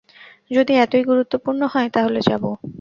[0.51, 2.49] যদি এতোই গুরুত্বপূর্ণ হয়, তাহলে যাবো।